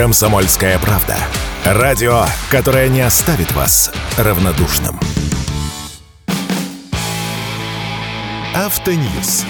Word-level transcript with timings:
«Комсомольская 0.00 0.78
правда». 0.78 1.14
Радио, 1.62 2.24
которое 2.50 2.88
не 2.88 3.02
оставит 3.02 3.52
вас 3.52 3.92
равнодушным. 4.16 4.98
Автоньюз. 8.54 9.44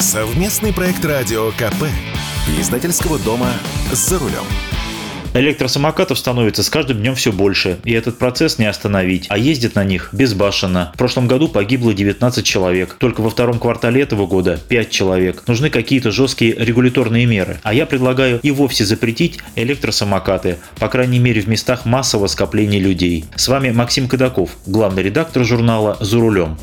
Совместный 0.00 0.72
проект 0.72 1.04
радио 1.04 1.52
КП. 1.52 1.84
Издательского 2.58 3.20
дома 3.20 3.52
«За 3.92 4.18
рулем». 4.18 4.71
Электросамокатов 5.34 6.18
становится 6.18 6.62
с 6.62 6.68
каждым 6.68 6.98
днем 6.98 7.14
все 7.14 7.32
больше, 7.32 7.78
и 7.84 7.92
этот 7.92 8.18
процесс 8.18 8.58
не 8.58 8.66
остановить, 8.66 9.26
а 9.30 9.38
ездит 9.38 9.74
на 9.74 9.82
них 9.82 10.10
безбашенно. 10.12 10.92
В 10.94 10.98
прошлом 10.98 11.26
году 11.26 11.48
погибло 11.48 11.94
19 11.94 12.44
человек, 12.44 12.96
только 12.98 13.22
во 13.22 13.30
втором 13.30 13.58
квартале 13.58 14.02
этого 14.02 14.26
года 14.26 14.60
5 14.68 14.90
человек. 14.90 15.42
Нужны 15.46 15.70
какие-то 15.70 16.10
жесткие 16.10 16.52
регуляторные 16.52 17.24
меры. 17.24 17.58
А 17.62 17.72
я 17.72 17.86
предлагаю 17.86 18.40
и 18.42 18.50
вовсе 18.50 18.84
запретить 18.84 19.38
электросамокаты, 19.56 20.58
по 20.78 20.88
крайней 20.88 21.18
мере 21.18 21.40
в 21.40 21.48
местах 21.48 21.86
массового 21.86 22.26
скопления 22.26 22.78
людей. 22.78 23.24
С 23.34 23.48
вами 23.48 23.70
Максим 23.70 24.08
Кадаков, 24.08 24.50
главный 24.66 25.02
редактор 25.02 25.44
журнала 25.44 25.96
«За 26.00 26.20
рулем». 26.20 26.58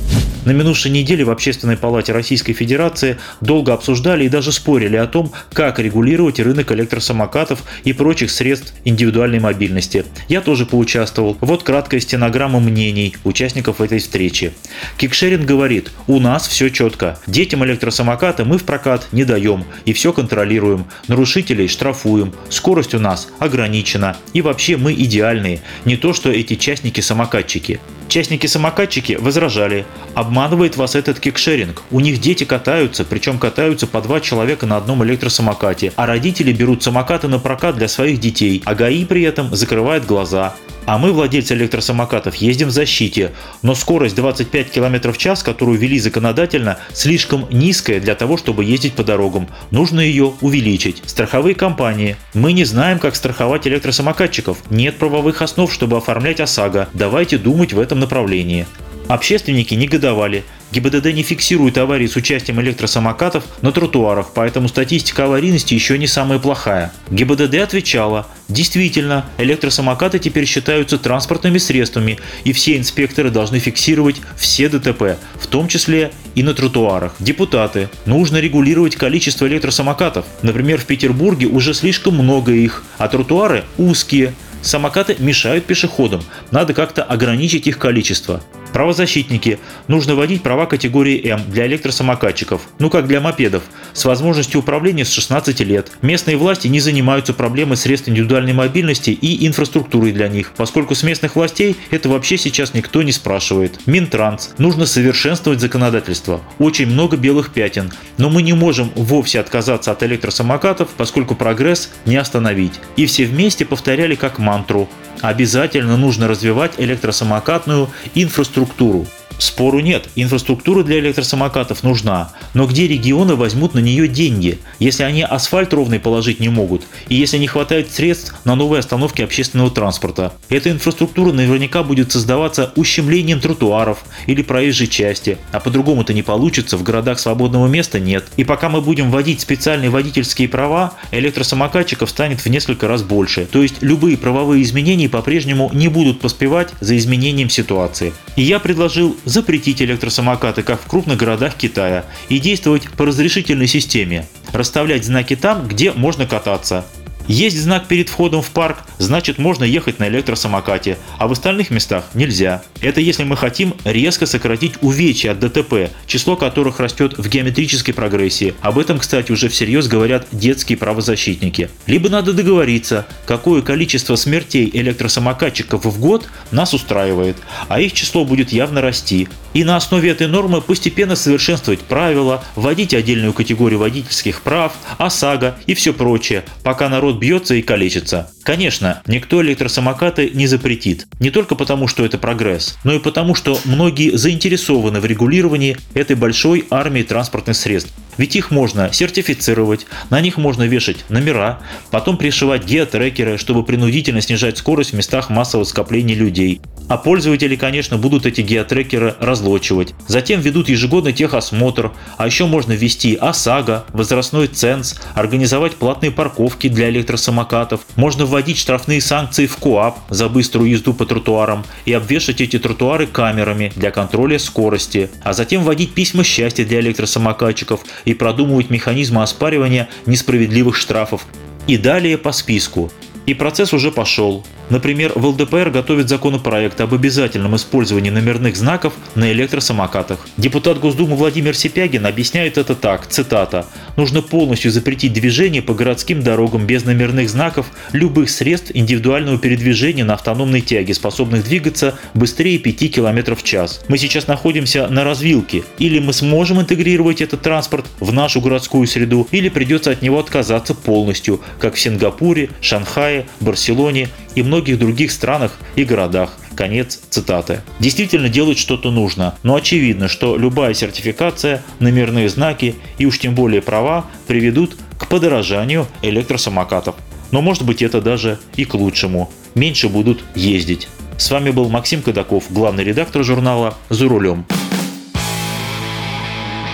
На 0.45 0.51
минувшей 0.51 0.89
неделе 0.91 1.25
в 1.25 1.31
Общественной 1.31 1.75
палате 1.75 2.13
Российской 2.13 2.53
Федерации 2.53 3.17
долго 3.41 3.73
обсуждали 3.73 4.23
и 4.23 4.29
даже 4.29 4.53
спорили 4.53 4.95
о 4.95 5.05
том, 5.05 5.33
как 5.51 5.79
регулировать 5.79 6.39
рынок 6.39 6.71
электросамокатов 6.71 7.63
и 7.83 7.91
прочих 7.91 8.31
средств 8.31 8.73
индивидуальной 8.85 9.39
мобильности. 9.39 10.05
Я 10.29 10.39
тоже 10.39 10.65
поучаствовал. 10.65 11.37
Вот 11.41 11.63
краткая 11.63 11.99
стенограмма 11.99 12.61
мнений 12.61 13.17
участников 13.25 13.81
этой 13.81 13.99
встречи. 13.99 14.53
Кикшерин 14.97 15.45
говорит, 15.45 15.91
у 16.07 16.19
нас 16.21 16.47
все 16.47 16.69
четко. 16.69 17.19
Детям 17.27 17.65
электросамоката 17.65 18.45
мы 18.45 18.57
в 18.57 18.63
прокат 18.63 19.07
не 19.11 19.25
даем 19.25 19.65
и 19.83 19.91
все 19.91 20.13
контролируем. 20.13 20.85
Нарушителей 21.09 21.67
штрафуем. 21.67 22.33
Скорость 22.49 22.93
у 22.93 22.99
нас 22.99 23.27
ограничена. 23.39 24.15
И 24.31 24.41
вообще 24.41 24.77
мы 24.77 24.93
идеальные. 24.93 25.59
Не 25.83 25.97
то, 25.97 26.13
что 26.13 26.31
эти 26.31 26.55
частники-самокатчики. 26.55 27.81
Частники-самокатчики 28.09 29.13
возражали. 29.21 29.85
Обманывает 30.15 30.77
вас 30.77 30.95
этот 30.95 31.19
кикшеринг. 31.19 31.83
У 31.91 31.99
них 31.99 32.19
дети 32.19 32.43
катаются, 32.43 33.05
причем 33.05 33.37
катаются 33.37 33.85
по 33.85 34.01
два 34.01 34.19
человека 34.19 34.65
на 34.65 34.77
одном 34.77 35.03
электросамокате, 35.03 35.93
а 35.95 36.07
родители 36.07 36.51
берут 36.51 36.81
самокаты 36.81 37.27
на 37.27 37.37
прокат 37.37 37.75
для 37.75 37.87
своих 37.87 38.19
детей, 38.19 38.63
а 38.65 38.73
ГАИ 38.73 39.05
при 39.05 39.21
этом 39.21 39.55
закрывает 39.55 40.07
глаза. 40.07 40.55
А 40.89 40.97
мы, 40.97 41.13
владельцы 41.13 41.53
электросамокатов, 41.53 42.33
ездим 42.37 42.69
в 42.69 42.71
защите, 42.71 43.31
но 43.61 43.75
скорость 43.75 44.15
25 44.15 44.71
км 44.71 45.11
в 45.11 45.19
час, 45.19 45.43
которую 45.43 45.77
ввели 45.77 45.99
законодательно, 45.99 46.79
слишком 46.93 47.45
низкая 47.51 47.99
для 47.99 48.15
того, 48.15 48.37
чтобы 48.37 48.65
ездить 48.65 48.93
по 48.93 49.03
дорогам. 49.03 49.47
Нужно 49.69 49.99
ее 49.99 50.33
увеличить. 50.41 51.03
Страховые 51.05 51.53
компании. 51.53 52.15
Мы 52.33 52.53
не 52.53 52.63
знаем, 52.63 52.97
как 52.97 53.15
страховать 53.15 53.67
электросамокатчиков. 53.67 54.63
Нет 54.71 54.97
правовых 54.97 55.43
основ, 55.43 55.71
чтобы 55.71 55.95
оформлять 55.95 56.39
ОСАГО. 56.39 56.89
Давайте 56.95 57.37
думать 57.37 57.71
в 57.71 57.79
этом 57.79 57.99
направлении. 57.99 58.65
Общественники 59.09 59.73
негодовали. 59.73 60.43
ГИБДД 60.71 61.05
не 61.13 61.23
фиксирует 61.23 61.79
аварии 61.79 62.05
с 62.05 62.15
участием 62.15 62.61
электросамокатов 62.61 63.43
на 63.63 63.71
тротуарах, 63.71 64.33
поэтому 64.35 64.67
статистика 64.67 65.25
аварийности 65.25 65.73
еще 65.73 65.97
не 65.97 66.05
самая 66.05 66.37
плохая. 66.37 66.93
ГИБДД 67.09 67.55
отвечала, 67.55 68.27
действительно, 68.49 69.25
электросамокаты 69.39 70.19
теперь 70.19 70.45
считаются 70.45 70.99
транспортными 70.99 71.57
средствами, 71.57 72.19
и 72.43 72.53
все 72.53 72.77
инспекторы 72.77 73.31
должны 73.31 73.57
фиксировать 73.57 74.17
все 74.37 74.69
ДТП, 74.69 75.17
в 75.41 75.47
том 75.47 75.67
числе 75.67 76.11
и 76.35 76.43
на 76.43 76.53
тротуарах. 76.53 77.15
Депутаты, 77.17 77.89
нужно 78.05 78.37
регулировать 78.37 78.95
количество 78.95 79.47
электросамокатов. 79.47 80.25
Например, 80.43 80.79
в 80.79 80.85
Петербурге 80.85 81.47
уже 81.47 81.73
слишком 81.73 82.13
много 82.13 82.51
их, 82.51 82.83
а 82.99 83.07
тротуары 83.07 83.63
узкие. 83.79 84.35
Самокаты 84.61 85.15
мешают 85.17 85.65
пешеходам, 85.65 86.21
надо 86.51 86.75
как-то 86.75 87.01
ограничить 87.01 87.65
их 87.65 87.79
количество. 87.79 88.43
Правозащитники. 88.73 89.59
Нужно 89.87 90.15
вводить 90.15 90.43
права 90.43 90.65
категории 90.65 91.27
М 91.27 91.41
для 91.49 91.65
электросамокатчиков, 91.67 92.61
ну 92.79 92.89
как 92.89 93.07
для 93.07 93.19
мопедов, 93.19 93.63
с 93.93 94.05
возможностью 94.05 94.59
управления 94.59 95.05
с 95.05 95.11
16 95.11 95.59
лет. 95.61 95.91
Местные 96.01 96.37
власти 96.37 96.67
не 96.67 96.79
занимаются 96.79 97.33
проблемой 97.33 97.77
средств 97.77 98.09
индивидуальной 98.09 98.53
мобильности 98.53 99.11
и 99.11 99.47
инфраструктурой 99.47 100.11
для 100.11 100.27
них, 100.27 100.53
поскольку 100.55 100.95
с 100.95 101.03
местных 101.03 101.35
властей 101.35 101.75
это 101.91 102.09
вообще 102.09 102.37
сейчас 102.37 102.73
никто 102.73 103.03
не 103.03 103.11
спрашивает. 103.11 103.79
Минтранс. 103.85 104.51
Нужно 104.57 104.85
совершенствовать 104.85 105.59
законодательство. 105.59 106.41
Очень 106.57 106.87
много 106.87 107.17
белых 107.17 107.51
пятен, 107.53 107.91
но 108.17 108.29
мы 108.29 108.41
не 108.41 108.53
можем 108.53 108.91
вовсе 108.95 109.39
отказаться 109.39 109.91
от 109.91 110.03
электросамокатов, 110.03 110.89
поскольку 110.97 111.35
прогресс 111.35 111.89
не 112.05 112.17
остановить. 112.17 112.73
И 112.95 113.05
все 113.05 113.25
вместе 113.25 113.65
повторяли 113.65 114.15
как 114.15 114.39
мантру. 114.39 114.89
Обязательно 115.21 115.97
нужно 115.97 116.27
развивать 116.27 116.73
электросамокатную 116.77 117.89
инфраструктуру. 118.15 119.07
Спору 119.39 119.79
нет, 119.79 120.09
инфраструктура 120.17 120.83
для 120.83 120.99
электросамокатов 120.99 121.81
нужна, 121.83 122.33
но 122.53 122.67
где 122.67 122.87
регионы 122.87 123.35
возьмут 123.35 123.73
на 123.73 123.79
нее 123.79 124.09
деньги, 124.09 124.59
если 124.79 125.03
они 125.03 125.21
асфальт 125.21 125.73
ровный 125.73 125.97
положить 125.97 126.41
не 126.41 126.49
могут, 126.49 126.83
и 127.07 127.15
если 127.15 127.37
не 127.37 127.47
хватает 127.47 127.89
средств 127.89 128.35
на 128.43 128.55
новые 128.55 128.79
остановки 128.79 129.21
общественного 129.21 129.71
транспорта? 129.71 130.33
Эта 130.49 130.69
инфраструктура 130.69 131.31
наверняка 131.31 131.83
будет 131.83 132.11
создаваться 132.11 132.73
ущемлением 132.75 133.39
тротуаров 133.39 133.99
или 134.27 134.41
проезжей 134.41 134.87
части, 134.87 135.37
а 135.53 135.61
по-другому-то 135.61 136.13
не 136.13 136.21
получится, 136.21 136.75
в 136.75 136.83
городах 136.83 137.17
свободного 137.17 137.67
места 137.67 137.97
нет. 138.01 138.25
И 138.35 138.43
пока 138.43 138.67
мы 138.67 138.81
будем 138.81 139.09
вводить 139.09 139.39
специальные 139.39 139.89
водительские 139.89 140.49
права, 140.49 140.95
электросамокатчиков 141.11 142.09
станет 142.09 142.41
в 142.41 142.49
несколько 142.49 142.89
раз 142.89 143.03
больше, 143.03 143.45
то 143.45 143.63
есть 143.63 143.75
любые 143.79 144.17
правовые 144.17 144.63
изменения 144.63 145.07
по-прежнему 145.07 145.71
не 145.73 145.87
будут 145.87 146.19
поспевать 146.19 146.71
за 146.81 146.97
изменением 146.97 147.49
ситуации. 147.49 148.11
И 148.35 148.41
я 148.41 148.59
предложил 148.59 149.15
запретить 149.29 149.81
электросамокаты, 149.81 150.63
как 150.63 150.81
в 150.81 150.87
крупных 150.87 151.17
городах 151.17 151.55
Китая, 151.55 152.05
и 152.27 152.39
действовать 152.39 152.89
по 152.89 153.05
разрешительной 153.05 153.67
системе. 153.67 154.27
Расставлять 154.51 155.05
знаки 155.05 155.35
там, 155.35 155.67
где 155.67 155.91
можно 155.91 156.25
кататься. 156.25 156.85
Есть 157.29 157.61
знак 157.61 157.85
перед 157.85 158.09
входом 158.09 158.41
в 158.41 158.49
парк, 158.49 158.79
значит 158.97 159.37
можно 159.37 159.63
ехать 159.63 159.99
на 159.99 160.07
электросамокате, 160.07 160.97
а 161.19 161.27
в 161.27 161.31
остальных 161.31 161.69
местах 161.69 162.05
нельзя. 162.15 162.63
Это 162.81 163.01
если 163.01 163.23
мы 163.23 163.37
хотим 163.37 163.75
резко 163.83 164.25
сократить 164.25 164.73
увечья 164.81 165.33
от 165.33 165.39
ДТП, 165.39 165.91
число 166.07 166.35
которых 166.35 166.79
растет 166.79 167.19
в 167.19 167.29
геометрической 167.29 167.93
прогрессии. 167.93 168.55
Об 168.61 168.79
этом, 168.79 168.97
кстати, 168.97 169.31
уже 169.31 169.47
всерьез 169.47 169.87
говорят 169.87 170.25
детские 170.31 170.79
правозащитники. 170.79 171.69
Либо 171.85 172.09
надо 172.09 172.33
договориться, 172.33 173.05
какое 173.27 173.61
количество 173.61 174.15
смертей 174.15 174.67
электросамокатчиков 174.73 175.85
в 175.85 175.99
год 175.99 176.27
нас 176.49 176.73
устраивает, 176.73 177.37
а 177.67 177.79
их 177.79 177.93
число 177.93 178.25
будет 178.25 178.51
явно 178.51 178.81
расти. 178.81 179.27
И 179.53 179.63
на 179.63 179.75
основе 179.75 180.09
этой 180.09 180.25
нормы 180.25 180.61
постепенно 180.61 181.15
совершенствовать 181.15 181.81
правила, 181.81 182.43
вводить 182.55 182.95
отдельную 182.95 183.33
категорию 183.33 183.77
водительских 183.77 184.41
прав, 184.41 184.73
ОСАГО 184.97 185.59
и 185.67 185.75
все 185.75 185.93
прочее, 185.93 186.43
пока 186.63 186.89
народ 186.89 187.18
бьется 187.19 187.55
и 187.55 187.61
калечится. 187.61 188.31
Конечно, 188.43 189.01
никто 189.05 189.41
электросамокаты 189.41 190.31
не 190.31 190.47
запретит. 190.47 191.07
Не 191.19 191.29
только 191.29 191.55
потому, 191.55 191.87
что 191.87 192.05
это 192.05 192.17
прогресс, 192.17 192.77
но 192.83 192.93
и 192.93 192.99
потому, 192.99 193.35
что 193.35 193.59
многие 193.65 194.17
заинтересованы 194.17 194.99
в 194.99 195.05
регулировании 195.05 195.77
этой 195.93 196.15
большой 196.15 196.65
армии 196.69 197.03
транспортных 197.03 197.55
средств. 197.55 197.93
Ведь 198.17 198.35
их 198.35 198.51
можно 198.51 198.91
сертифицировать, 198.91 199.87
на 200.09 200.19
них 200.19 200.37
можно 200.37 200.63
вешать 200.63 201.05
номера, 201.07 201.59
потом 201.89 202.17
пришивать 202.17 202.65
геотрекеры, 202.65 203.37
чтобы 203.37 203.63
принудительно 203.63 204.19
снижать 204.19 204.57
скорость 204.57 204.91
в 204.91 204.95
местах 204.95 205.29
массового 205.29 205.63
скопления 205.63 206.15
людей. 206.15 206.59
А 206.89 206.97
пользователи, 206.97 207.55
конечно, 207.55 207.97
будут 207.97 208.25
эти 208.25 208.41
геотрекеры 208.41 209.15
разлочивать. 209.19 209.93
Затем 210.07 210.41
ведут 210.41 210.69
ежегодный 210.69 211.13
техосмотр, 211.13 211.91
а 212.17 212.25
еще 212.25 212.47
можно 212.47 212.73
ввести 212.73 213.13
ОСАГО, 213.15 213.85
возрастной 213.89 214.47
ценз, 214.47 214.99
организовать 215.13 215.75
платные 215.75 216.11
парковки 216.11 216.67
для 216.67 216.89
электросамокатов, 216.89 217.81
можно 217.95 218.25
вводить 218.25 218.57
штрафные 218.57 219.01
санкции 219.01 219.45
в 219.45 219.57
КОАП 219.57 219.99
за 220.09 220.29
быструю 220.29 220.67
езду 220.67 220.95
по 220.95 221.05
тротуарам 221.05 221.63
и 221.85 221.93
обвешать 221.93 222.41
эти 222.41 222.57
тротуары 222.57 223.05
камерами 223.05 223.71
для 223.75 223.91
контроля 223.91 224.39
скорости, 224.39 225.11
а 225.23 225.33
затем 225.33 225.63
вводить 225.63 225.93
письма 225.93 226.23
счастья 226.23 226.65
для 226.65 226.79
электросамокатчиков 226.79 227.81
и 228.05 228.15
продумывать 228.15 228.71
механизмы 228.71 229.21
оспаривания 229.21 229.89
несправедливых 230.07 230.75
штрафов. 230.75 231.23
И 231.67 231.77
далее 231.77 232.17
по 232.17 232.31
списку. 232.31 232.91
И 233.29 233.35
процесс 233.35 233.73
уже 233.73 233.91
пошел. 233.91 234.43
Например, 234.71 235.11
в 235.13 235.23
ЛДПР 235.23 235.69
готовит 235.69 236.09
законопроект 236.09 236.81
об 236.81 236.95
обязательном 236.95 237.55
использовании 237.55 238.09
номерных 238.09 238.57
знаков 238.57 238.93
на 239.13 239.31
электросамокатах. 239.31 240.27
Депутат 240.37 240.79
Госдумы 240.79 241.15
Владимир 241.15 241.55
Сипягин 241.55 242.07
объясняет 242.07 242.57
это 242.57 242.73
так, 242.73 243.05
цитата, 243.05 243.67
Нужно 243.99 244.21
полностью 244.21 244.71
запретить 244.71 245.11
движение 245.11 245.61
по 245.61 245.73
городским 245.73 246.23
дорогам 246.23 246.65
без 246.65 246.85
номерных 246.85 247.29
знаков 247.29 247.65
любых 247.91 248.29
средств 248.29 248.71
индивидуального 248.73 249.37
передвижения 249.37 250.05
на 250.05 250.13
автономной 250.13 250.61
тяге, 250.61 250.93
способных 250.93 251.43
двигаться 251.43 251.99
быстрее 252.13 252.59
5 252.59 252.93
км 252.93 253.35
в 253.35 253.43
час. 253.43 253.81
Мы 253.89 253.97
сейчас 253.97 254.27
находимся 254.27 254.87
на 254.87 255.03
развилке. 255.03 255.63
Или 255.79 255.99
мы 255.99 256.13
сможем 256.13 256.61
интегрировать 256.61 257.19
этот 257.19 257.41
транспорт 257.41 257.87
в 257.99 258.13
нашу 258.13 258.39
городскую 258.39 258.87
среду, 258.87 259.27
или 259.31 259.49
придется 259.49 259.91
от 259.91 260.01
него 260.01 260.17
отказаться 260.17 260.73
полностью, 260.73 261.41
как 261.59 261.75
в 261.75 261.79
Сингапуре, 261.81 262.51
Шанхае, 262.61 263.25
Барселоне 263.41 264.07
и 264.33 264.43
многих 264.43 264.79
других 264.79 265.11
странах 265.11 265.51
и 265.75 265.83
городах. 265.83 266.37
Конец 266.59 266.99
цитаты. 267.09 267.61
Действительно 267.79 268.27
делать 268.27 268.57
что-то 268.57 268.91
нужно, 268.91 269.33
но 269.43 269.55
очевидно, 269.55 270.09
что 270.09 270.35
любая 270.35 270.73
сертификация, 270.73 271.63
номерные 271.79 272.27
знаки 272.27 272.75
и 272.97 273.05
уж 273.05 273.17
тем 273.17 273.33
более 273.33 273.61
права 273.61 274.07
приведут 274.27 274.75
к 274.97 275.07
подорожанию 275.07 275.87
электросамокатов. 276.01 276.95
Но 277.31 277.41
может 277.41 277.63
быть 277.63 277.81
это 277.81 278.01
даже 278.01 278.39
и 278.57 278.65
к 278.65 278.73
лучшему. 278.73 279.31
Меньше 279.55 279.87
будут 279.87 280.21
ездить. 280.35 280.89
С 281.17 281.31
вами 281.31 281.51
был 281.51 281.69
Максим 281.69 282.01
Кадаков, 282.01 282.43
главный 282.49 282.83
редактор 282.83 283.23
журнала 283.23 283.77
«За 283.87 284.09
рулем». 284.09 284.45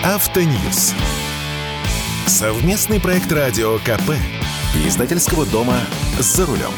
Автоньюз. 0.02 0.94
Совместный 2.26 3.00
проект 3.00 3.30
радио 3.30 3.78
КП. 3.78 4.14
Издательского 4.84 5.46
дома 5.46 5.76
«За 6.18 6.44
рулем». 6.44 6.72